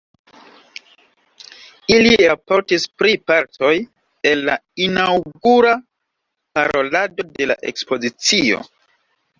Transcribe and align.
Ili 1.97 2.13
raportis 2.31 2.87
pri 3.03 3.13
partoj 3.33 3.71
el 4.31 4.43
la 4.51 4.57
inaŭgura 4.89 5.79
parolado 6.61 7.31
de 7.39 7.53
la 7.53 7.63
ekspozicio. 7.75 8.69